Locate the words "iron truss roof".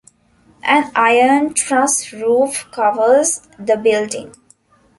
0.95-2.65